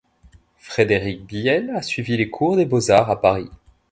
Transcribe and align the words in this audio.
Frédéric 0.57 1.27
Bihel 1.27 1.69
a 1.75 1.83
suivi 1.83 2.17
les 2.17 2.31
cours 2.31 2.55
des 2.57 2.65
Beaux-Arts 2.65 3.11
à 3.11 3.21
Paris. 3.21 3.51